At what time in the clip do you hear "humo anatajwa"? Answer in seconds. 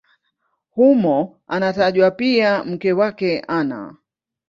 0.75-2.11